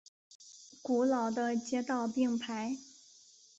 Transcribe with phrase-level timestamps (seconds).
[0.81, 2.75] 古老的街道并排。